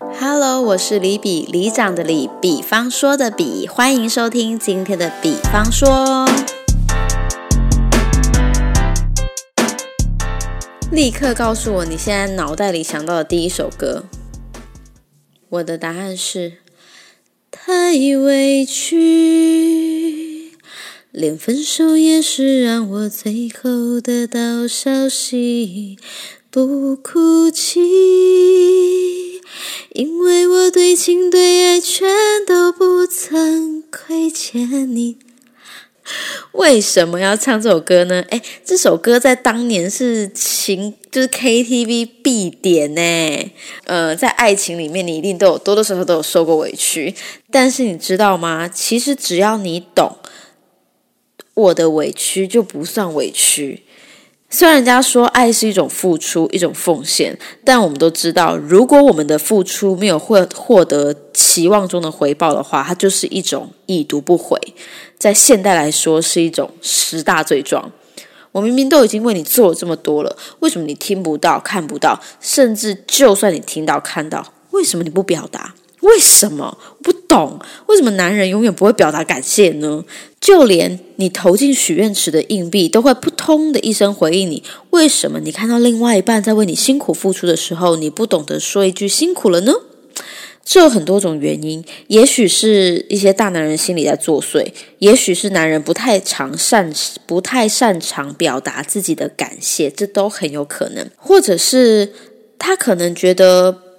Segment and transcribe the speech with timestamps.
[0.00, 6.26] Hello，我是李比，李长的李，比方说的比，欢迎收听今天的比方说。
[10.90, 14.04] 立刻告诉我你现在脑袋里想到的第一首歌。
[15.50, 16.54] 我的答案是
[17.50, 20.52] 太委屈，
[21.10, 25.98] 连分手也是让我最后得到消息，
[26.52, 29.40] 不哭泣，
[29.92, 32.08] 因为我对情对爱全
[32.44, 35.16] 都不曾亏欠你。
[36.50, 38.24] 为什么要唱这首歌呢？
[38.30, 43.52] 哎，这首歌在当年是情，就是 KTV 必点呢。
[43.84, 47.14] 呃，在爱情里面，你一定都有多多少少都有受过委屈。
[47.52, 48.66] 但是你知道吗？
[48.66, 50.16] 其实只要你懂，
[51.54, 53.84] 我的委屈就不算委屈。
[54.52, 64.58] 虽然人家说爱是一种付出，一种奉献，但我们都知道，如果我们的付出没有获获得期望中的回报的话，它就是一种已读不回。
[65.16, 67.92] 在现代来说，是一种十大罪状。
[68.50, 72.20] 我明明都已经为你做了这么多了，为什么你听不到、看不到？
[72.40, 75.74] 甚至就算你听到、看到，为什么你不表达？
[76.00, 76.78] 为什么？
[77.02, 80.04] 不懂为什么男人永远不会表达感谢呢？
[80.40, 84.62] 就连你投进许愿池的硬币，都会扑通的一声回应你。
[84.90, 89.72] 为什么你看到另外一半在为你辛苦付出的时候，你不懂得说一句辛苦了呢？
[90.64, 94.66] 这有很多种原因，也许是一些大男人心里在作祟，
[94.98, 96.92] 也许是男人不太常善
[97.26, 102.12] 不太擅长表达自己的感谢，这都很有可能，或者是
[102.58, 103.89] 他可能觉得。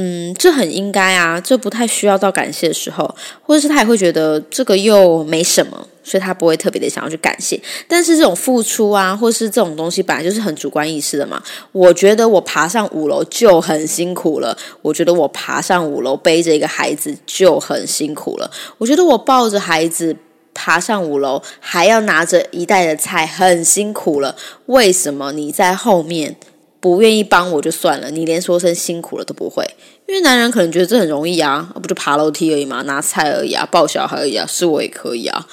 [0.00, 7.60] 嗯，这很应该啊，这不太需要到感谢的时候，或者是他也会觉得这个又没什么，所以他不会特别的想要去感谢。
[7.88, 11.42] 但是这种付出啊，或是这种东西本来就是很主观意识的嘛。
[11.72, 20.14] 我觉得我爬上五楼就很辛苦了，我觉得我爬上五楼背着一个孩子就很辛苦了，我觉得我抱着孩子
[20.54, 24.36] 爬上五楼还要拿着一袋的菜很辛苦了。
[24.66, 26.36] 为什么你在后面？
[26.80, 29.64] 不愿意帮我就算了，你连说声辛苦了都不会，
[30.06, 35.46] 因为男人可能觉得这很容易啊，不就爬楼梯而已嘛，拿菜而已啊，抱小孩而已啊，是我也可以啊，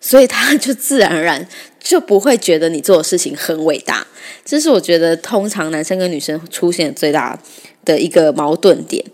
[0.00, 1.46] 所以他就自然而然
[1.80, 4.06] 就不会觉得你做的事情很伟大。
[4.44, 7.38] 这是我觉得通常男生跟女生出现最大
[7.84, 9.04] 的一个矛盾点。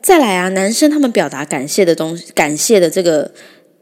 [0.00, 3.30] 再来啊，男生他们表达感谢的东西，感谢的这个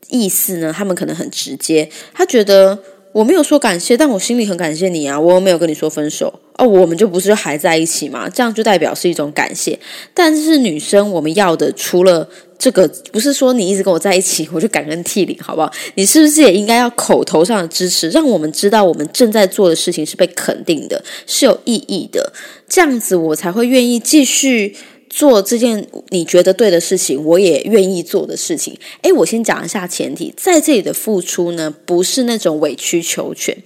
[0.09, 2.79] 意思呢，他们可能很直接，他觉得。
[3.13, 5.19] 我没有说感谢，但我心里很感谢你啊！
[5.19, 8.29] 我又没有跟你说分手哦，我们就不是还在一起吗？
[8.29, 9.79] 这样就代表是一种感谢。
[10.13, 12.29] 但是女生我们要的除了
[12.59, 15.73] 这个，不是说你一直跟我在一起，我就感恩涕零，好不好？
[15.95, 22.33] 你是不是也应该要口头上的支持，让我们知道我们正在做的事情是被肯定的，是有意义的，
[22.69, 24.77] 这样子我才会愿意继续。
[25.13, 28.79] 做这件你觉得对的事情，我也愿意做的事情。
[29.03, 33.57] 诶，我先讲一下前提，在这里的付出呢，不是那种委曲求全，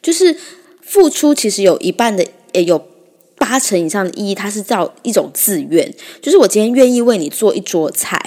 [0.00, 0.34] 就是
[0.80, 2.24] 付出其实有一半的，
[2.56, 2.82] 也有
[3.36, 5.92] 八成以上的意义，它是叫一种自愿。
[6.22, 8.18] 就是我今天愿意为你做一桌菜，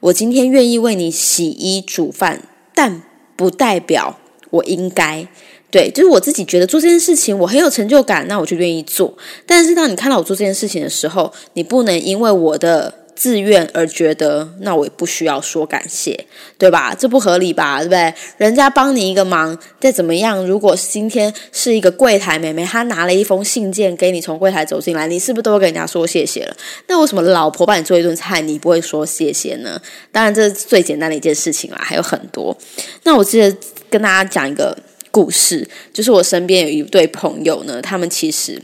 [0.00, 2.42] 我今天愿意为你洗衣煮饭，
[2.74, 3.02] 但
[3.36, 4.18] 不代表
[4.50, 5.28] 我应该。
[5.70, 9.12] 对，就是我自己觉得做这件事情我很有成就感，那我就愿意做。
[9.44, 16.26] 但是当你看到我做这件事情的时候，你不能因为我的自愿而觉得那我也不需要说感谢，
[16.58, 16.94] 对吧？
[16.94, 17.78] 这不合理吧？
[17.78, 18.14] 对不对？
[18.38, 26.56] 人家帮你一个忙，再怎么样，如果今天是一个柜台妹妹，她拿了一封信件给你从柜台走进来，你是不是都会跟人家说谢谢了？
[26.88, 29.80] 那为什么老婆帮你做一顿菜，你不会说谢谢呢？
[30.12, 32.56] 当然，这是最简单的一件事情啦，还有很多。
[33.04, 33.56] 那我记得
[33.88, 34.76] 跟大家讲一个。
[35.14, 38.60] 故事就是我身边有一对朋友呢，他们其实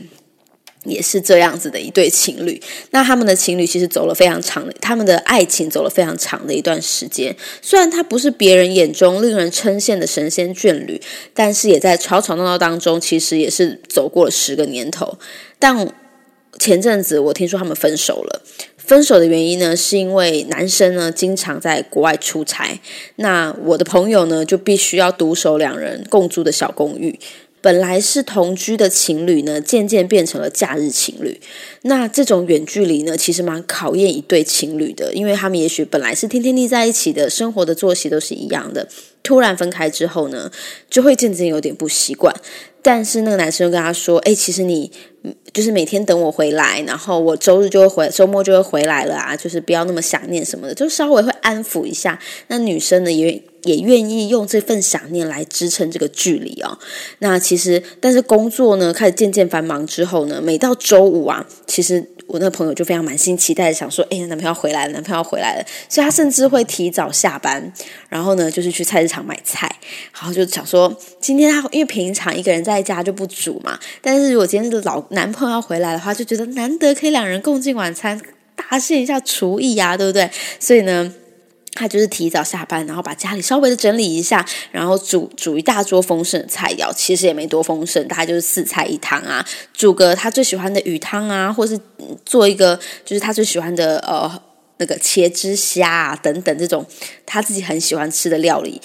[0.83, 2.61] 也是这样子的一对情侣。
[2.91, 7.35] 那他们的情侣其实走了非常长的，他们的爱情走了非常长的一段时间。
[7.61, 10.99] 虽然他不是别人眼中令人称羡的神仙眷侣，
[11.33, 15.17] 但是也在吵吵闹闹当中，其实也是走过了十个年头。
[15.59, 15.87] 但
[16.59, 18.41] 前阵子我听说他们分手了。
[18.77, 22.77] 分手的原因呢，是因为男生呢经常在国外出差，
[23.17, 27.17] 那我的朋友呢就必须要独守两人共租的小公寓。
[27.61, 31.39] 本来是同居的情侣呢，渐渐变成了假日情侣。
[31.83, 38.87] 那这种远距离呢，其实蛮考验一对情侣的，因为他们也许本来是天天腻在一起的，生活的作息都是一样的，
[39.21, 40.51] 突然分开之后呢，
[40.89, 42.35] 就会渐渐有点不习惯。
[42.83, 44.91] 但是那个男生就跟他说：“哎，其实你
[45.53, 52.19] 就是每天等我回来，然后我周日就会回，周末就会回来了啊，就是不要那么想念什么的，就稍微会安抚一下。
[52.47, 56.77] 那女生呢，也也愿意用这份想念来支撑这个距离啊。
[57.19, 62.07] 那其实，但是工作呢开始渐渐繁忙之后呢，每到周五啊，其实。
[62.27, 67.73] 我那个朋友就非常满心期待的想说：“哎，男朋友回来了，男朋友回来了。”所以他甚至会提早下班，
[68.07, 69.69] 然后呢，就是去菜市场买菜，
[70.13, 78.17] 然后就想说：“今天他因为平常一个人在家就不煮嘛，但是如果今天的老男朋友要回来的话，就觉得难得可以两人共进晚餐，
[78.55, 80.29] 大献一下厨艺呀，对不对？
[80.57, 81.13] 所以呢。”
[81.73, 91.79] 他就是提早下班，然后把家里稍微的整理一下，然后煮煮一大桌丰盛的菜肴，其实也没多丰盛，大概就是四菜一汤啊，煮个他最喜欢的鱼汤啊，或是
[92.25, 94.41] 做一个就是他最喜欢的呃
[94.77, 96.85] 那个茄汁虾啊等等这种
[97.25, 98.81] 他自己很喜欢吃的料理，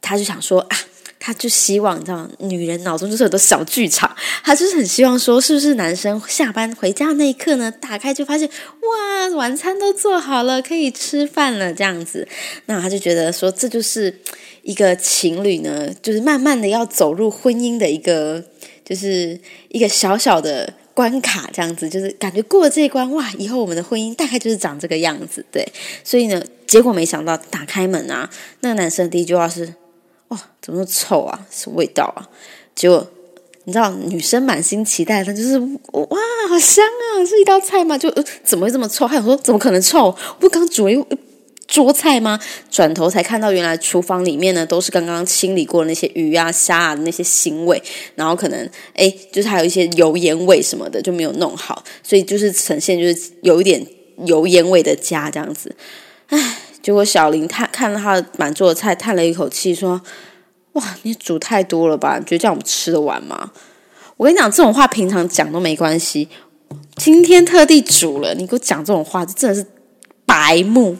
[0.00, 0.76] 他就想说啊。
[1.18, 12.28] 他就希望，你知道，女人脑中就是很多小剧场，他就是很希望说，是不是男生下班回家那一刻呢，打开就发现，哇，晚餐都做好了，可以吃饭了，这样子，
[12.66, 14.14] 那他就觉得说，这就是
[14.62, 18.44] 一个情侣呢，就是慢慢的要走入婚姻的一个，
[18.84, 25.66] 就是一个小小的关卡，这样子，就是感觉过了这一关，哇，以后我们的婚姻大概就是长这个样子，对，
[26.02, 28.28] 所以呢，结果没想到打开门啊，
[28.60, 29.74] 那个男生第一句话是。
[30.28, 31.46] 哇，怎么那么臭啊？
[31.50, 32.28] 什么味道啊？
[32.74, 33.06] 结果
[33.64, 36.18] 你知道，女生满心期待，她就是哇，
[36.48, 37.24] 好香啊！
[37.24, 37.96] 是一道菜吗？
[37.96, 38.10] 就
[38.42, 39.06] 怎么会这么臭？
[39.06, 40.14] 还有说怎么可能臭？
[40.38, 41.04] 不刚煮了一
[41.66, 42.38] 桌菜吗？
[42.70, 47.82] 转头才看到，原来厨房里面呢都是刚刚清理过那些鱼啊、虾啊的那些腥味，
[48.14, 53.86] 然后可能哎，就是还有一些油烟味什么的就没有弄好，所以就是呈现就是有一点
[54.26, 55.74] 油烟味的家这样子，
[56.28, 56.58] 唉。
[56.84, 59.98] 结果小林看看了他满桌的菜，叹了一口气，说
[60.74, 62.18] ：“哇，你煮太多了吧？
[62.18, 63.50] 你觉得这样我们吃得完吗？”
[64.18, 66.28] 我跟你讲，这种话平常讲都没关系，
[66.96, 69.66] 今天特地煮了，你给我讲这种话，这真的是
[70.26, 70.98] 白目。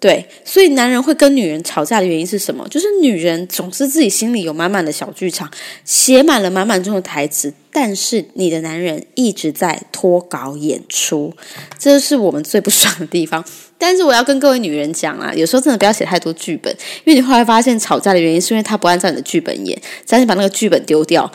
[0.00, 2.66] 对，所以男人会跟女人吵架的原因是什么？
[2.70, 5.50] 就是女人总是自己心里有满满的小剧场，
[5.84, 11.34] 写满了满满中的台词，但是你的男人一直在脱稿演出，
[11.78, 13.44] 这是我们最不爽的地方。
[13.76, 16.74] 但是我要跟各位女人讲啊，有时候真的不要写太多剧本，
[17.04, 21.30] 因为你后来发现吵架的原因是因为他不按照你的剧本演，只要你把那个剧本丢掉，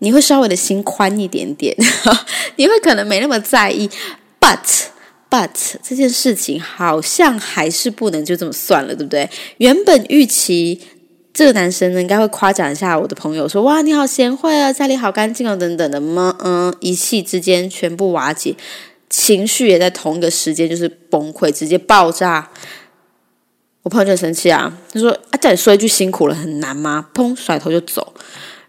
[0.00, 1.74] 你会稍微的心宽一点点，
[2.56, 3.88] 你会可能没那么在意
[4.38, 4.58] ，but。
[5.32, 5.48] But
[5.82, 9.26] 这件事情好像还是不能就这么算了，对不对？
[9.56, 10.78] 原本预期
[11.32, 18.54] 这个男生呢，应该会夸奖一下我的朋友，说：“哇，你好贤惠啊，家里好干净哦，等等的吗？”嗯，一气之间全部瓦解，
[19.08, 22.50] 情绪也在同一个时间就是崩溃，直接爆炸。
[23.84, 28.12] 我朋友就很生气啊，他说：“啊，叫你说一句辛苦了，很难吗？”砰，甩头就走。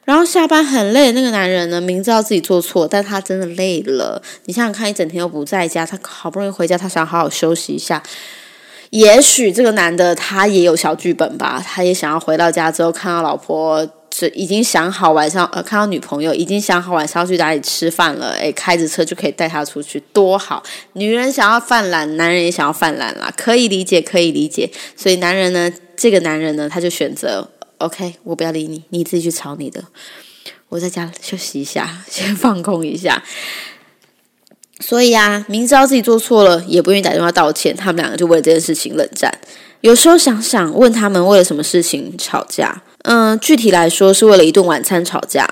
[0.05, 4.21] 然后下班很累，那个男人呢，明知道自己做错，但他真的累了。
[4.45, 8.03] 你想想看，一整天又不在家，他好不容易回家，他想好好休息一下。
[8.89, 18.33] 也许这个男的他也有小剧本吧，他也想要回到家之后看到老婆，这已经想好晚上呃看到女朋友，已经想好晚上要去哪里吃饭了。
[18.33, 20.61] 诶，开着车就可以带她出去，多好！
[20.94, 24.69] 女人想要犯懒，男人也想要犯懒啦，可以理解，可以理解。
[24.95, 27.50] 所以男人呢，这个男人呢，他就选择。
[27.79, 29.83] OK，我不要理你，你自己去吵你的。
[30.69, 33.23] 我在家休息一下， 先放空一下。
[34.79, 37.75] 所以啊，明知道自己做错了，也不愿意打电话道歉。
[37.75, 39.31] 他们两个就为了这件事情冷战。
[39.81, 42.81] 有时候想想，问他们为了什么事情吵架？
[43.03, 45.47] 嗯，具体来说是为了一顿晚餐吵架。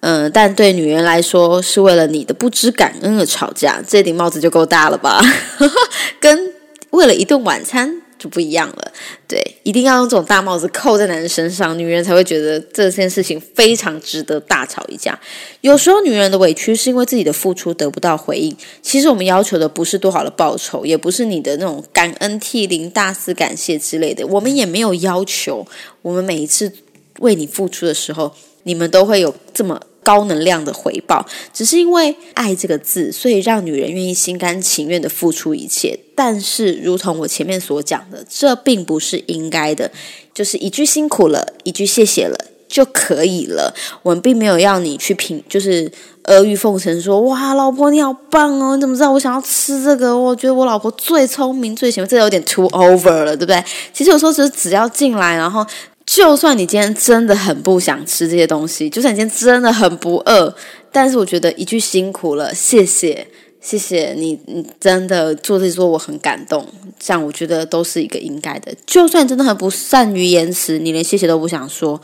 [0.00, 3.82] 嗯，但对女人来说是为了你的不知感恩而吵架。
[3.86, 5.20] 这顶帽子就够大了吧？
[6.20, 6.54] 跟
[6.90, 8.02] 为了一顿晚餐。
[8.18, 8.92] 就不一样了，
[9.28, 15.18] 对，一定要用这种大帽子扣在男人身上，女人才会觉得这件事情非常值得大吵一架。
[15.60, 18.56] 有时候女人的委屈是因为自己的付出得不到回应。
[18.80, 24.26] 其实我们要求的不是多好的报酬，也不是你的那种感恩涕零、大肆感谢之类的。
[24.26, 25.66] 我们也没有要求，
[26.02, 26.72] 我们每一次
[27.18, 28.32] 为你付出的时候，
[28.62, 29.80] 你们都会有这么。
[30.06, 35.98] 高能量的回报，只是因为爱这个字，所以让女人愿意心甘情愿的付出一切。
[36.14, 39.90] 但是，如同我前面所讲的，这并不是应该的，
[40.32, 43.74] 就是一句辛苦了，一句谢谢了就可以了。
[44.04, 45.90] 我们并没有要你去评，就是
[46.22, 50.16] 阿谀奉承，说哇，老婆你好棒哦，你怎么知道我想要吃这个？
[50.16, 53.60] 我觉得我老婆最聪明、最喜欢，这有点 too over 了，对不对？
[53.92, 55.66] 其实有时候只是只要进来，然后。
[56.06, 60.54] 就算你今天真的很不想吃这些东西，就算你今天真的很不饿，
[60.92, 63.26] 但是我觉得一句辛苦了，谢谢，
[63.60, 66.64] 谢谢你，你真的做这做我很感动，
[66.98, 68.72] 这样我觉得都是一个应该的。
[68.86, 72.00] 就算真的很不善于言辞，你连谢谢都不想说，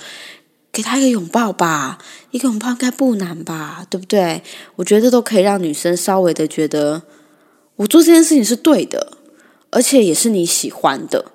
[0.72, 1.98] 给他一个拥抱吧，
[2.32, 4.42] 一个拥抱应该不难吧，对不对？
[4.74, 7.02] 我觉得都可以让女生稍微的觉得
[7.76, 9.12] 我做这件事情是对的，
[9.70, 11.26] 而且也是你喜欢的。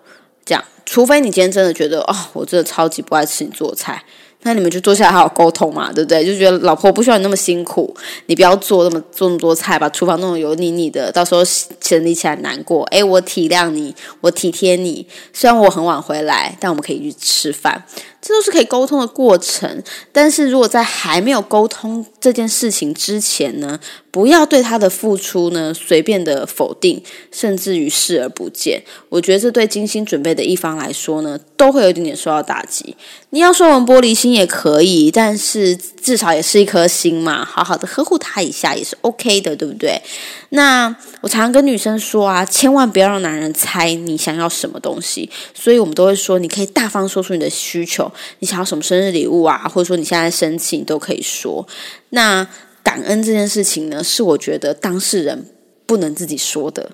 [0.47, 4.01] 这样，除非你今天真的觉得哦，我真的超级不爱吃你做菜。
[4.43, 6.23] 那你们就坐下来好好沟通嘛，对不对？
[6.23, 7.93] 就觉得老婆不需要你那么辛苦，
[8.27, 11.41] 你不要做那么做那么多菜，把厨房弄得油腻腻的，到时候
[11.81, 12.83] 整理起来难过。
[12.85, 15.05] 诶，我体谅你，我体贴你。
[15.33, 17.83] 虽然我很晚回来，但我们可以去吃饭。
[18.27, 19.81] 这都是可以沟通的过程，
[20.11, 23.79] 但是如果在还没有沟通这件事情之前呢，
[24.11, 28.83] 不要对他的付出呢随便的否定，甚至于视而不见。
[29.07, 32.97] 我觉得这对精心准备的一方来说呢，都会有一点点受到打击。
[33.29, 40.01] 你要说我们玻璃心也可以，但是至少也是一颗心嘛，好好的呵护他一下也是 OK 的，对不对？
[40.49, 48.11] 那我常常跟女生说啊，千万不要让男人猜你想要什么东西，所以我们都会说，你可以大方说出你的需求。
[48.39, 49.67] 你想要什么生日礼物啊？
[49.67, 51.67] 或者说你现在生气，你都可以说。
[52.11, 52.47] 那
[52.81, 55.51] 感恩这件事情呢，是我觉得当事人
[55.85, 56.91] 不能自己说的，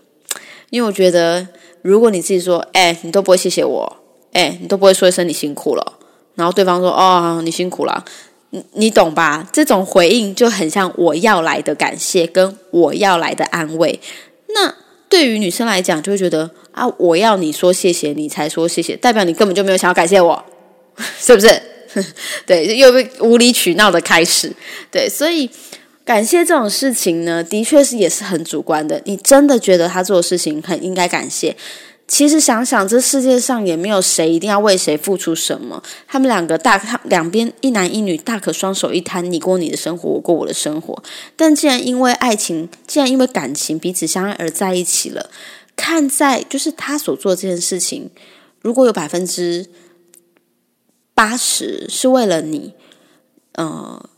[0.72, 1.48] 因为我觉得
[1.84, 3.98] 如果你自己说，哎，你都不会谢谢我，
[4.32, 6.00] 哎，你都不会说一声你辛苦了，
[6.34, 8.04] 然后对方说，哦，你辛苦了，
[8.74, 9.48] 你懂吧？
[9.52, 14.00] 这种回应就很像我要来的感谢，跟我要来的安慰。
[14.50, 14.74] 那
[15.10, 20.44] 对于女生来讲，就会觉得啊，我要你说谢谢，你才说谢谢，代表你根本就没有想要感谢我。
[21.20, 21.62] 是不是？
[22.46, 24.52] 对，又被无理取闹的开始。
[24.92, 25.50] 对，所以
[26.06, 29.02] 感谢这种事情呢，的确是也是很主观的。
[29.06, 31.56] 你真的觉得他做的事情很应该感谢？
[32.08, 35.82] 其实想想，这世界上也没有谁一定要为谁付出什么。
[36.08, 41.04] 他们两个大，他两边一男一女，大可双手一摊，你过你的生活，我过我的生活。
[41.36, 45.30] 但既然因为爱情，既然因为感情彼此相爱而在一起了，
[45.76, 48.10] 看在就是他所做这件事情，
[48.62, 49.68] 如果有百分之。
[51.16, 52.74] 八十是为了你，
[53.52, 54.10] 呃，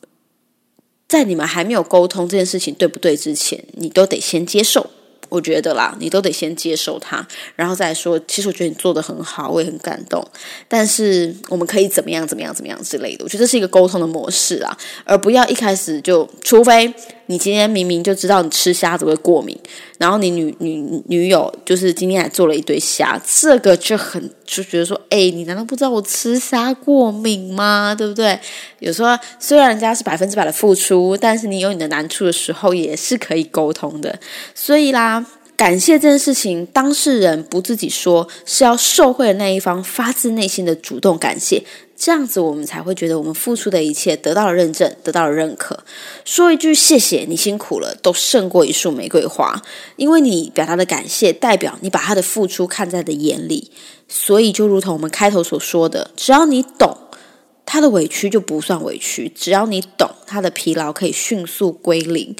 [1.09, 4.89] 在你们还没有沟通这件事情对不对之前，你都得先接受。
[5.35, 7.27] 我觉得啦，你都得先接受他，
[7.57, 8.17] 然后再说。
[8.25, 10.25] 其实我觉得你做的很好，我也很感动。
[10.69, 13.25] 但是我们可以怎么样怎么样怎么样之类的。
[13.25, 16.93] 我觉得这是一个沟通的模式啊，而不要一开始就，除非
[17.27, 19.57] 你今天明明就知道你吃虾子会过敏，
[19.97, 27.95] 然后你女女女友就是今天还做了一堆虾，这个就很就觉得说，哎，你难道不知道我吃虾过敏吗？
[27.97, 28.39] 对不对？
[28.79, 34.19] 有时候虽然人家是百分之百的付出，但是你有你的难处的时候，也是可以沟通的。
[34.53, 35.25] 所以啦。
[35.57, 41.63] 感谢这件事情，当事人不自己说，是要受贿的那一方发自内心的主动感谢，
[41.97, 45.83] 这样子我们才会觉得我们付出的一切得到了认证，得到了认可。
[46.23, 49.61] 说一句谢谢你辛苦了，都胜过一束玫瑰花，
[49.95, 53.71] 因为你表达的感谢，代表你把他的付出看在的眼里。
[54.07, 56.97] 所以就如同我们开头所说的，只要你懂。
[57.67, 62.35] 他的委屈就不算委屈，只要你懂，他的疲劳可以迅速归零。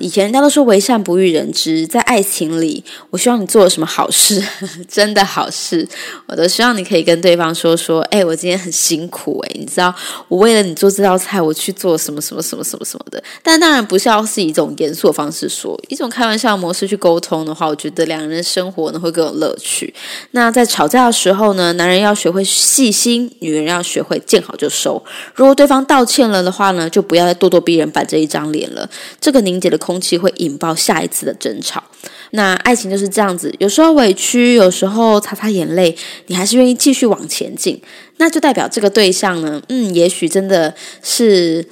[0.00, 4.42] 以前人家都说为善不欲人知，在爱情里，我希望你做了什么好事，
[4.88, 5.86] 真的好事，
[6.26, 9.94] 我都希望你可以跟对方说说，哎，我今天很辛苦，哎，你知道，
[10.28, 13.22] 我为了你做这道菜，我去做什么什么什么什么什么的。
[13.42, 19.92] 但当然不是要是以一种严肃的方式说，一种开玩笑的模式去沟通的话，我觉得两人生活呢会更有乐趣。
[20.30, 25.02] 那在吵架的时候呢，男人要学会细心，女人要学会见好就收。
[25.34, 28.88] 如果对方道歉了的话呢，就不要再咄咄逼人，板着一张脸了。
[29.20, 31.82] 这个凝结的空气会引爆下一次的争吵。
[32.30, 35.96] 那爱情就是这样子，有时候委屈，有时候擦擦眼泪，
[36.28, 37.82] 你还是愿意继续往前进，
[38.18, 41.66] 那就代表这个对象呢，嗯，也许真的是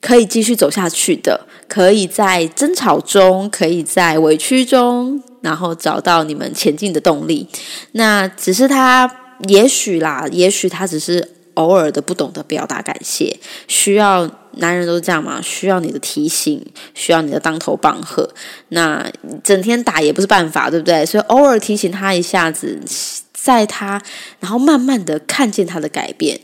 [0.00, 7.48] 可以继续走下去的，可以在争吵中，可以在委屈中，然后找到你们前进的动力。
[7.92, 9.10] 那只是他，
[9.48, 11.34] 也许啦，也许他只是。
[11.58, 13.36] 偶尔的不懂得表达感谢，
[13.66, 15.40] 需要男人都是这样嘛？
[15.42, 18.28] 需要你的提醒，需要你的当头棒喝。
[18.68, 19.10] 那
[19.42, 21.04] 整天打也不是办法，对不对？
[21.04, 22.80] 所以偶尔提醒他一下子，
[23.32, 24.02] 在他，
[24.40, 26.40] 然后慢慢的看见他的改变。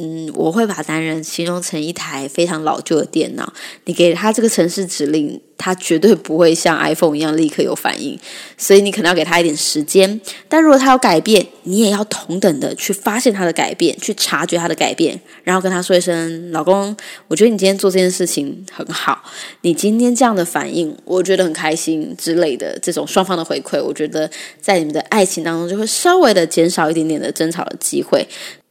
[0.00, 3.52] 嗯，我会把男人形容成一台非常老旧的电脑，
[3.86, 8.16] 你给他这个城市指令，他绝对不会像 iPhone 一样立刻有反应，
[8.56, 10.20] 所以你可能要给他一点时间。
[10.48, 19.20] 但如果他有改变，你也要同等的去发现他的改变，去察觉他的改变，然后跟他说一声：“老公，我觉得你今天做这件事情很好，
[19.62, 28.24] 你今天这样的反应，我觉得很开心之类的。”这种双方的回馈，我觉得在你们的爱情当中就会稍微的减少一点点的争吵的机会。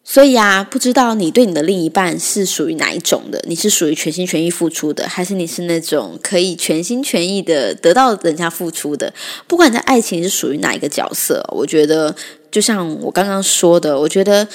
[0.09, 3.43] 所以啊，不知道你对你的另一半是属于哪一种的？
[3.45, 9.13] 你是属于全心全意付出的，还是你是那种可以全心全意的得到人家付出的？
[9.47, 12.15] 不管在爱情是属于哪一个角色，我觉得
[12.49, 14.47] 就像我刚刚说的，我觉得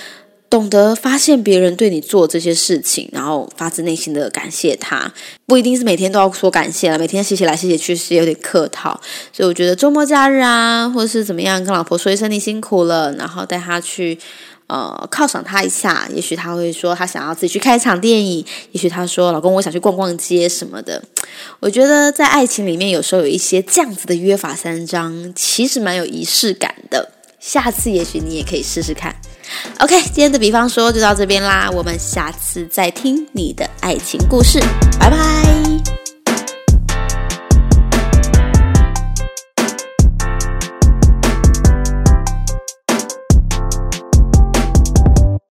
[0.49, 5.12] 懂得发现别人对你做这些事情，然后发自内心的感谢他，
[5.44, 8.99] 不一定是每天都要说感谢了，每天谢谢来谢谢去是有点客套。
[9.30, 14.18] 所以我觉得周末假日啊，或者是怎么样，跟老婆说一声你辛苦了，然后带他去。
[14.72, 21.02] 呃，犒赏他一下，也许他会说他想要自己去看一场电影，也许他说老公我想去逛逛街什么的。
[21.60, 27.12] 我觉得在爱情里面，有时候有一些这样子的约法三章，其实蛮有仪式感的。
[27.38, 29.14] 下次也许你也可以试试看。
[29.80, 34.58] OK，今天的比方说就到这边啦，我们下次再听你的爱情故事，
[34.98, 36.01] 拜拜。